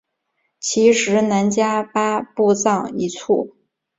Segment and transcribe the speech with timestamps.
[0.59, 3.55] 其时喃迦巴藏卜已卒。